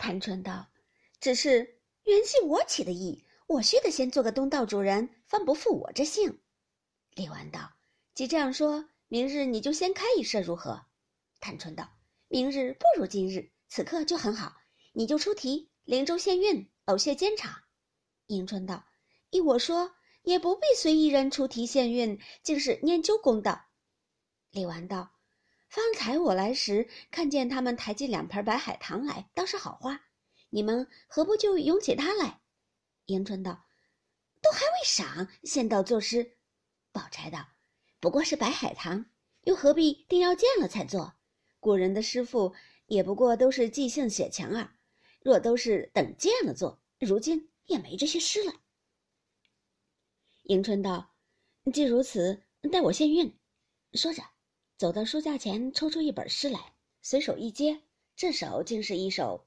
[0.00, 0.70] 探春道
[1.20, 6.40] ：“只是原系我起的意，我须得先做个东道主人，方不负我这姓。”
[7.14, 7.74] 李纨道
[8.14, 10.86] ：“既这样说，明日你就先开一社如何？”
[11.38, 11.86] 探春道
[12.28, 14.56] ：“明日不如今日，此刻就很好。
[14.94, 17.64] 你就出题，灵州县运，偶谢监察。”
[18.28, 18.82] 迎春道
[19.28, 19.92] ：“依我说，
[20.22, 23.66] 也不必随一人出题县运，竟是念究公道。”
[24.50, 25.10] 李纨道
[25.70, 30.02] ：“方才我来时，看见他们抬进两盆白海棠来，倒是好花。
[30.50, 32.42] 你们何不就拥起它来？”
[33.06, 33.64] 迎春道
[34.42, 36.36] ：“都还未赏，先到作诗。”
[36.92, 37.48] 宝钗道
[37.98, 39.06] ：“不过是白海棠，
[39.44, 41.14] 又何必定要见了才做？
[41.58, 42.54] 古人的诗赋
[42.86, 44.74] 也不过都是即兴写强儿，
[45.22, 48.52] 若都是等见了做，如今……”也没这些诗了。
[50.42, 51.14] 迎春道
[51.72, 52.42] ：“既如此，
[52.72, 53.32] 待我先运。”
[53.94, 54.24] 说着，
[54.80, 57.82] 走到书架前，抽出一本诗来，随手一接，
[58.16, 59.46] 这首竟是一首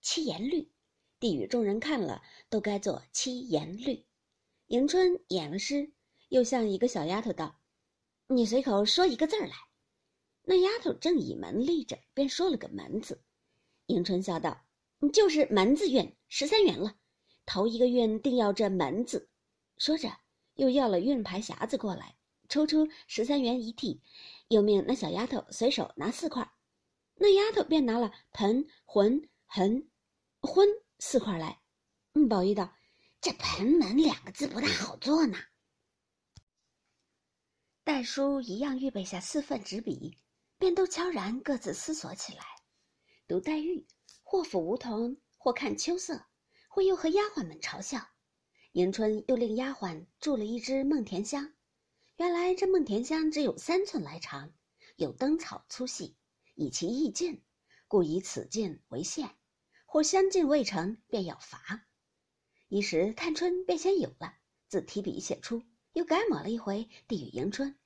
[0.00, 0.72] 七言律。
[1.18, 4.06] 递与众人看了，都该做七言律。
[4.68, 5.92] 迎春演了诗，
[6.30, 7.60] 又向一个小丫头道
[8.28, 9.52] ：“你随口说一个字儿来。”
[10.44, 13.22] 那丫头正倚门立着，便说了个“门”字。
[13.88, 14.64] 迎春笑道
[15.12, 16.96] ：“就是门字韵，十三元了。”
[17.44, 19.28] 头一个运定要这门字，
[19.76, 20.10] 说着
[20.54, 22.16] 又要了运牌匣子过来，
[22.50, 23.98] 抽出十三元一屉，
[24.48, 26.52] 又命那小丫头随手拿四块，
[27.14, 29.88] 那丫头便拿了盆、魂、痕、
[30.42, 31.62] 昏四块来。
[32.12, 32.74] 嗯，宝玉道
[33.22, 35.38] ：“这盆门两个字不大好做呢。”
[37.82, 40.18] 戴叔一样预备下四份纸笔，
[40.58, 42.44] 便都悄然各自思索起来，
[43.26, 43.86] 读黛玉，
[44.22, 46.26] 或抚梧桐，或看秋色。
[46.72, 48.00] 或又和丫鬟们嘲笑，
[48.74, 51.52] 迎春又令丫鬟铸了一支梦甜香。
[52.20, 54.52] 原来这梦甜香只有三寸来长，
[54.96, 56.18] 有灯草粗细，
[56.54, 57.42] 以其意尽，
[57.88, 59.30] 故以此尽为限。
[59.86, 61.88] 或香尽未成，便要罚。
[62.68, 64.34] 一时探春便先有了，
[64.68, 65.62] 自提笔写出，
[65.94, 67.78] 又改抹了一回，递与迎春。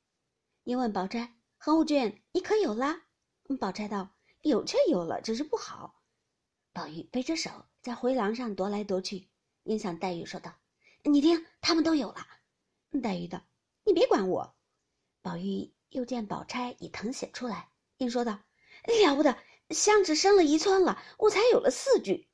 [0.65, 3.03] 又问宝钗：“何务卷，你可有了？”
[3.61, 6.03] 宝钗道：“有却有了，只是不好。”
[6.75, 7.67] 宝玉背着手。
[7.83, 9.29] 在回廊上踱来踱去，
[9.63, 10.57] 应向黛玉说道
[11.05, 12.27] ：“你听，他们都有了。”
[13.01, 13.47] 黛玉道
[13.85, 14.57] ：“你别管我。”
[15.23, 18.41] 宝玉又见宝钗已誊写出来，应说道
[19.07, 19.39] ：“了不得，
[19.71, 22.29] 香只生了一寸了，我才有了四句。”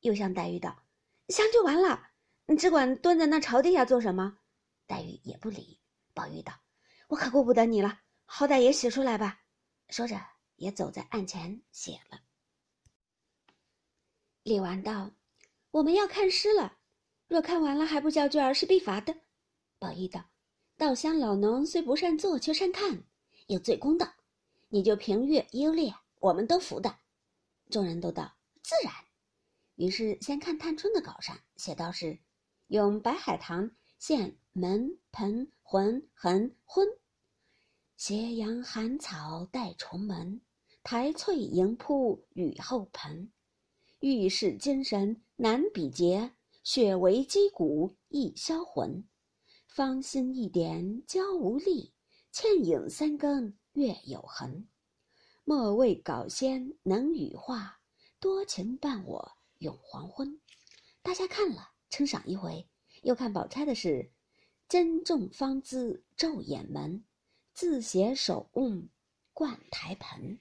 [0.00, 0.84] 又向黛玉道
[1.28, 2.10] ：“香就完了，
[2.46, 4.38] 你只管蹲在那朝地下做什么？”
[4.86, 5.80] 黛玉也不理。
[6.14, 6.52] 宝玉道
[7.08, 9.42] ：“我可顾不得你了，好歹也写出来吧。”
[9.90, 10.20] 说着，
[10.56, 12.20] 也走在案前写了。
[14.42, 15.10] 李纨道
[15.72, 16.78] ：“我们要看诗了，
[17.28, 19.14] 若看完了还不交卷儿，是必罚的。”
[19.78, 20.24] 宝玉道
[20.78, 23.02] ：“稻香老农虽不善做，却善看，
[23.46, 24.12] 有最公道。
[24.68, 26.98] 你就评阅优劣，我们都服的。”
[27.70, 28.92] 众人都道：“自然。”
[29.76, 32.18] 于是先看探春的稿上写道是
[32.68, 36.86] ：“用白海棠献门盆魂痕昏，
[37.96, 40.40] 斜阳寒草带重门，
[40.82, 43.30] 苔翠迎铺雨后盆。”
[44.00, 46.32] 遇事精神难比劫，
[46.62, 49.02] 血为肌骨易销魂。
[49.76, 51.92] 芳心一点娇无力，
[52.32, 54.66] 倩影三更月有痕。
[55.44, 57.78] 莫谓稿仙能羽化，
[58.18, 60.40] 多情伴我永黄昏。
[61.02, 62.66] 大家看了，称赏一回，
[63.02, 64.10] 又看宝钗的是：
[64.66, 67.04] 珍重芳姿昼掩门，
[67.52, 68.88] 自携手瓮
[69.34, 70.38] 灌台盆。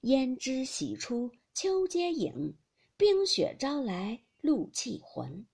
[0.00, 2.52] 胭脂洗出秋阶影。
[2.96, 5.46] 冰雪招来露气魂，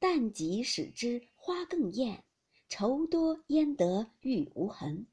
[0.00, 2.24] 淡极使之花更艳，
[2.74, 5.06] 愁多焉得玉无痕。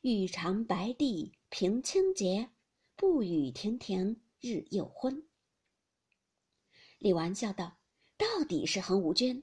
[0.00, 2.50] 玉长白帝平清洁，
[2.96, 5.24] 不语亭亭日又昏。
[6.98, 7.78] 李纨笑道
[8.18, 9.40] ：“到底是横无娟。”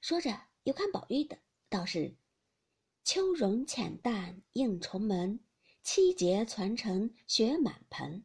[0.00, 1.36] 说着又看宝玉的，
[1.68, 2.16] 倒是
[3.04, 5.38] ：“秋容浅淡映重门，
[5.82, 8.24] 七节传承雪满盆。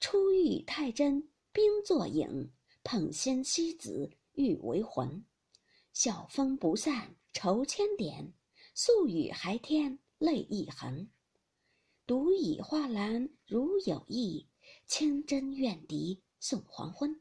[0.00, 2.50] 初遇太真。”冰作影，
[2.82, 5.22] 捧仙西子欲为魂。
[5.92, 8.32] 晓风不散愁千点，
[8.72, 11.12] 宿雨还添泪一痕。
[12.06, 14.48] 独倚画栏如有意，
[14.86, 17.20] 清真怨笛送黄昏。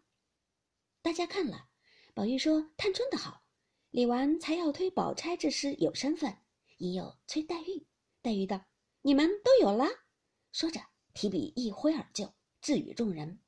[1.02, 1.68] 大家看了，
[2.14, 3.44] 宝玉说探春的好，
[3.90, 6.34] 李纨才要推宝钗这诗有身份，
[6.78, 7.86] 已有崔黛玉。
[8.22, 8.64] 黛玉道
[9.04, 9.86] ：“你们都有了。”
[10.54, 10.80] 说着
[11.14, 13.42] 提笔一挥而就，自与众人。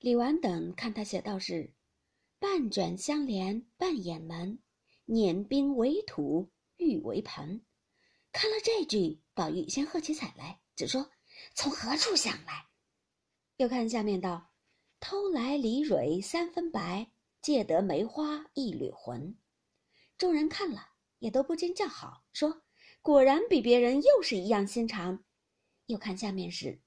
[0.00, 1.72] 李纨等看他写道是
[2.38, 4.58] ：“半卷相连半掩门，
[5.04, 7.64] 碾冰为土玉为盆。”
[8.32, 11.10] 看了这句，宝玉先喝起彩来，只说
[11.54, 12.66] ：“从何处想来？”
[13.58, 14.52] 又看下面道
[15.00, 17.12] ：“偷来梨蕊三分白，
[17.42, 19.36] 借得梅花一缕魂。
[20.16, 20.88] 众人看了，
[21.18, 22.62] 也都不禁叫好，说
[23.02, 25.24] ：“果然比别人又是一样心肠。”
[25.86, 26.80] 又看下面是：“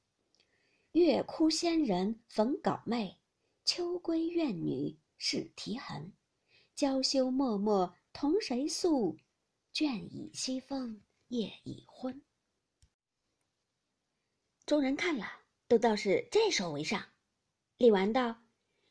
[0.93, 3.19] 月窟仙人逢稿妹，
[3.65, 6.13] 秋闺怨女是啼痕。
[6.73, 9.17] 娇羞脉脉同谁诉？
[9.73, 12.23] 倦倚西风夜已昏。”
[14.65, 15.27] 众人看了，
[15.67, 17.11] 都道是这首为上。
[17.75, 18.41] 李纨道：“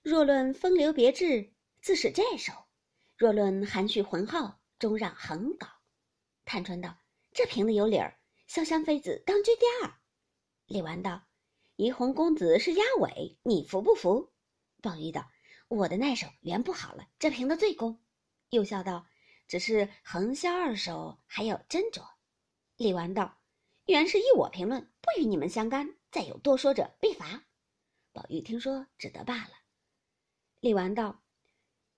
[0.03, 2.53] 若论风流别致，自是这首。”
[3.17, 5.69] 若论含蓄浑厚，终让横稿。
[6.45, 6.99] 探春道
[7.33, 8.19] ：“这评的有理儿。
[8.47, 9.95] 潇湘妃子当居第二。”
[10.69, 11.23] 李纨道
[11.77, 14.35] ：“怡红公子是押尾，你服不服？”
[14.83, 15.31] 宝玉道
[15.69, 17.99] ：“我的那首原不好了，这评的最公。”
[18.51, 19.07] 又笑道
[19.47, 22.03] ：“只是横销二手，还有斟酌。”
[22.77, 23.39] 李纨道
[23.87, 25.97] ：“原是依我评论，不与你们相干。
[26.11, 27.45] 再有多说者，必罚。”
[28.13, 29.51] 宝玉听说，只得罢了。
[30.61, 31.23] 李纨道：“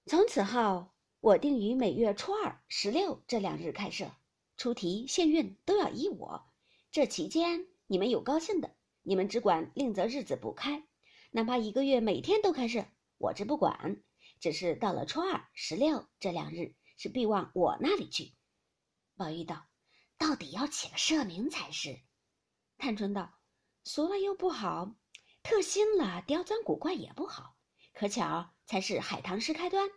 [0.06, 0.88] 从此后。”
[1.18, 4.12] 我定于每月初二、十六这两日开设，
[4.56, 6.46] 出题、限韵都要依我。
[6.92, 10.84] 这期间你们有高兴的，你们只管另择日子补开，
[11.32, 12.84] 哪怕一个月每天都开设，
[13.18, 14.00] 我这不管。
[14.38, 18.34] 只是到了初二、十六这两日，是必往我那里去。
[19.16, 19.66] 宝玉道
[20.18, 22.00] ：“到底要起个社名才是。”
[22.78, 23.38] 探春道
[23.84, 24.94] ：“俗了又不好，
[25.42, 27.56] 特新了刁钻古怪也不好。
[27.94, 29.88] 可巧才是海棠诗开端。”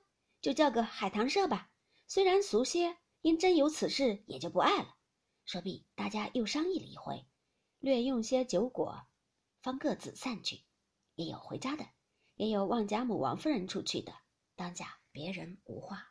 [0.41, 1.69] 就叫个海棠社吧，
[2.07, 4.95] 虽然俗些，因真有此事，也就不爱了。
[5.43, 7.25] 说毕，大家又商议了一回，
[7.79, 9.05] 略用些酒果，
[9.61, 10.63] 方各自散去。
[11.15, 11.85] 也有回家的，
[12.35, 14.13] 也有望贾母、王夫人出去的，
[14.55, 16.08] 当下别人无话。